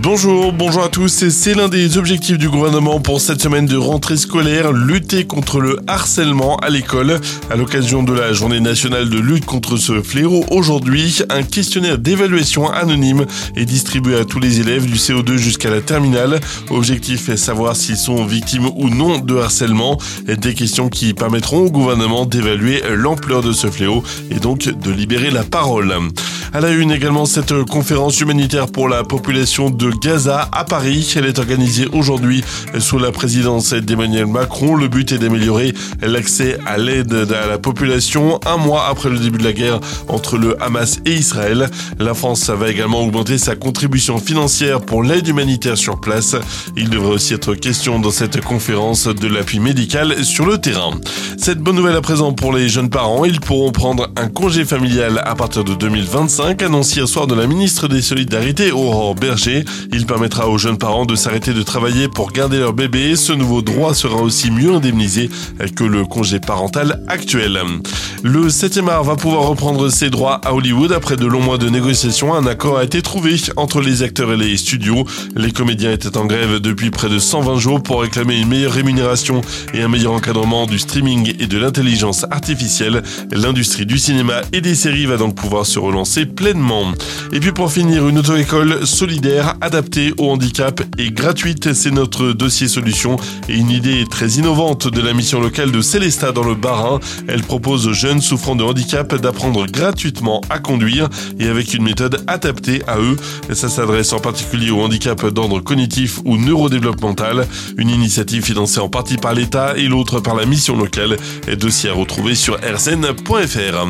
Bonjour, 0.00 0.52
bonjour 0.52 0.84
à 0.84 0.88
tous. 0.88 1.28
C'est 1.28 1.54
l'un 1.54 1.68
des 1.68 1.98
objectifs 1.98 2.38
du 2.38 2.48
gouvernement 2.48 3.00
pour 3.00 3.20
cette 3.20 3.42
semaine 3.42 3.66
de 3.66 3.76
rentrée 3.76 4.16
scolaire, 4.16 4.72
lutter 4.72 5.26
contre 5.26 5.58
le 5.60 5.80
harcèlement 5.88 6.56
à 6.58 6.70
l'école. 6.70 7.20
À 7.50 7.56
l'occasion 7.56 8.04
de 8.04 8.12
la 8.12 8.32
journée 8.32 8.60
nationale 8.60 9.10
de 9.10 9.18
lutte 9.18 9.44
contre 9.44 9.76
ce 9.76 10.00
fléau, 10.00 10.44
aujourd'hui, 10.52 11.18
un 11.30 11.42
questionnaire 11.42 11.98
d'évaluation 11.98 12.70
anonyme 12.70 13.26
est 13.56 13.64
distribué 13.64 14.16
à 14.16 14.24
tous 14.24 14.38
les 14.38 14.60
élèves 14.60 14.86
du 14.86 14.94
CO2 14.94 15.36
jusqu'à 15.36 15.68
la 15.68 15.80
terminale. 15.80 16.38
Objectif 16.70 17.28
est 17.28 17.36
savoir 17.36 17.74
s'ils 17.74 17.96
sont 17.96 18.24
victimes 18.24 18.68
ou 18.76 18.90
non 18.90 19.18
de 19.18 19.36
harcèlement. 19.36 19.98
Des 20.28 20.54
questions 20.54 20.88
qui 20.88 21.12
permettront 21.12 21.66
au 21.66 21.70
gouvernement 21.70 22.24
d'évaluer 22.24 22.82
l'ampleur 22.88 23.42
de 23.42 23.52
ce 23.52 23.66
fléau 23.66 24.04
et 24.30 24.38
donc 24.38 24.60
de 24.60 24.90
libérer 24.92 25.30
la 25.30 25.42
parole. 25.42 25.92
À 26.54 26.60
la 26.60 26.70
une 26.70 26.92
également 26.92 27.26
cette 27.26 27.62
conférence 27.64 28.20
humanitaire 28.20 28.68
pour 28.68 28.88
la 28.88 29.04
population 29.04 29.68
de 29.68 29.90
Gaza 30.00 30.48
à 30.52 30.64
Paris. 30.64 31.12
Elle 31.16 31.26
est 31.26 31.38
organisée 31.38 31.86
aujourd'hui 31.92 32.44
sous 32.78 32.98
la 32.98 33.12
présidence 33.12 33.72
d'Emmanuel 33.72 34.26
Macron. 34.26 34.74
Le 34.76 34.88
but 34.88 35.12
est 35.12 35.18
d'améliorer 35.18 35.74
l'accès 36.00 36.58
à 36.66 36.78
l'aide 36.78 37.12
à 37.12 37.46
la 37.46 37.58
population 37.58 38.40
un 38.46 38.56
mois 38.56 38.86
après 38.88 39.10
le 39.10 39.18
début 39.18 39.38
de 39.38 39.44
la 39.44 39.52
guerre 39.52 39.80
entre 40.08 40.38
le 40.38 40.60
Hamas 40.62 41.00
et 41.04 41.14
Israël. 41.14 41.68
La 41.98 42.14
France 42.14 42.48
va 42.48 42.70
également 42.70 43.02
augmenter 43.02 43.38
sa 43.38 43.56
contribution 43.56 44.18
financière 44.18 44.80
pour 44.80 45.02
l'aide 45.02 45.28
humanitaire 45.28 45.76
sur 45.76 46.00
place. 46.00 46.36
Il 46.76 46.88
devrait 46.90 47.14
aussi 47.14 47.34
être 47.34 47.54
question 47.54 47.98
dans 47.98 48.10
cette 48.10 48.40
conférence 48.40 49.06
de 49.06 49.28
l'appui 49.28 49.60
médical 49.60 50.24
sur 50.24 50.46
le 50.46 50.58
terrain. 50.58 50.92
Cette 51.36 51.58
bonne 51.58 51.76
nouvelle 51.76 51.96
à 51.96 52.00
présent 52.00 52.32
pour 52.32 52.52
les 52.52 52.68
jeunes 52.68 52.90
parents, 52.90 53.24
ils 53.24 53.40
pourront 53.40 53.72
prendre 53.72 54.08
un 54.16 54.28
congé 54.28 54.64
familial 54.64 55.20
à 55.24 55.34
partir 55.34 55.64
de 55.64 55.74
2025 55.74 56.28
5, 56.28 56.62
annonce 56.62 56.94
hier 56.94 57.08
soir 57.08 57.26
de 57.26 57.34
la 57.34 57.46
ministre 57.46 57.88
des 57.88 58.02
Solidarités, 58.02 58.70
Aurore 58.70 59.14
Berger. 59.14 59.64
Il 59.92 60.06
permettra 60.06 60.48
aux 60.48 60.58
jeunes 60.58 60.78
parents 60.78 61.06
de 61.06 61.16
s'arrêter 61.16 61.52
de 61.52 61.62
travailler 61.62 62.08
pour 62.08 62.32
garder 62.32 62.58
leur 62.58 62.72
bébé. 62.72 63.16
Ce 63.16 63.32
nouveau 63.32 63.62
droit 63.62 63.94
sera 63.94 64.16
aussi 64.16 64.50
mieux 64.50 64.74
indemnisé 64.74 65.30
que 65.76 65.84
le 65.84 66.04
congé 66.04 66.40
parental 66.40 67.02
actuel. 67.08 67.58
Le 68.22 68.48
7e 68.48 68.88
art 68.88 69.04
va 69.04 69.16
pouvoir 69.16 69.42
reprendre 69.42 69.88
ses 69.90 70.10
droits 70.10 70.40
à 70.44 70.52
Hollywood 70.52 70.92
après 70.92 71.16
de 71.16 71.26
longs 71.26 71.42
mois 71.42 71.58
de 71.58 71.68
négociations. 71.68 72.34
Un 72.34 72.46
accord 72.46 72.78
a 72.78 72.84
été 72.84 73.00
trouvé 73.00 73.36
entre 73.56 73.80
les 73.80 74.02
acteurs 74.02 74.32
et 74.32 74.36
les 74.36 74.56
studios. 74.56 75.04
Les 75.36 75.52
comédiens 75.52 75.92
étaient 75.92 76.16
en 76.16 76.26
grève 76.26 76.58
depuis 76.58 76.90
près 76.90 77.08
de 77.08 77.18
120 77.18 77.58
jours 77.58 77.82
pour 77.82 78.02
réclamer 78.02 78.38
une 78.38 78.48
meilleure 78.48 78.72
rémunération 78.72 79.40
et 79.72 79.82
un 79.82 79.88
meilleur 79.88 80.12
encadrement 80.12 80.66
du 80.66 80.78
streaming 80.78 81.34
et 81.38 81.46
de 81.46 81.58
l'intelligence 81.58 82.24
artificielle. 82.30 83.02
L'industrie 83.30 83.86
du 83.86 83.98
cinéma 83.98 84.40
et 84.52 84.60
des 84.60 84.74
séries 84.74 85.06
va 85.06 85.16
donc 85.16 85.34
pouvoir 85.34 85.66
se 85.66 85.78
relancer 85.78 86.26
pleinement. 86.26 86.92
Et 87.32 87.40
puis 87.40 87.52
pour 87.52 87.70
finir, 87.70 88.08
une 88.08 88.18
auto-école 88.18 88.86
solidaire, 88.86 89.54
adaptée 89.68 90.14
au 90.16 90.30
handicap 90.30 90.80
et 90.96 91.10
gratuite, 91.10 91.74
c'est 91.74 91.90
notre 91.90 92.32
dossier 92.32 92.68
solution 92.68 93.16
et 93.50 93.54
une 93.54 93.68
idée 93.68 94.06
très 94.08 94.28
innovante 94.30 94.88
de 94.88 95.02
la 95.02 95.12
mission 95.12 95.42
locale 95.42 95.70
de 95.70 95.82
Célesta 95.82 96.32
dans 96.32 96.42
le 96.42 96.54
Bas-Rhin. 96.54 97.00
Elle 97.28 97.42
propose 97.42 97.86
aux 97.86 97.92
jeunes 97.92 98.22
souffrant 98.22 98.56
de 98.56 98.64
handicap 98.64 99.14
d'apprendre 99.14 99.66
gratuitement 99.66 100.40
à 100.48 100.58
conduire 100.58 101.10
et 101.38 101.48
avec 101.48 101.74
une 101.74 101.82
méthode 101.82 102.24
adaptée 102.26 102.80
à 102.86 102.98
eux. 102.98 103.16
Ça 103.52 103.68
s'adresse 103.68 104.14
en 104.14 104.20
particulier 104.20 104.70
au 104.70 104.80
handicap 104.80 105.26
d'ordre 105.26 105.60
cognitif 105.60 106.20
ou 106.24 106.38
neurodéveloppemental. 106.38 107.46
Une 107.76 107.90
initiative 107.90 108.42
financée 108.42 108.80
en 108.80 108.88
partie 108.88 109.18
par 109.18 109.34
l'État 109.34 109.76
et 109.76 109.86
l'autre 109.86 110.20
par 110.20 110.34
la 110.34 110.46
mission 110.46 110.78
locale. 110.78 111.18
Dossier 111.58 111.90
à 111.90 111.92
retrouver 111.92 112.34
sur 112.34 112.56
rzn.fr. 112.56 113.86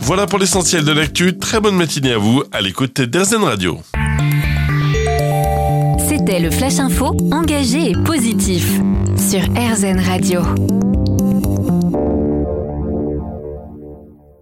Voilà 0.00 0.26
pour 0.26 0.38
l'essentiel 0.38 0.86
de 0.86 0.92
l'actu. 0.92 1.36
Très 1.36 1.60
bonne 1.60 1.76
matinée 1.76 2.12
à 2.12 2.18
vous 2.18 2.44
à 2.50 2.62
l'écoute 2.62 3.02
d'Erzen 3.02 3.44
Radio. 3.44 3.78
C'était 6.28 6.40
le 6.40 6.50
Flash 6.50 6.78
Info 6.78 7.16
engagé 7.32 7.92
et 7.92 7.94
positif 8.04 8.82
sur 9.16 9.40
RZN 9.40 9.98
Radio. 9.98 10.42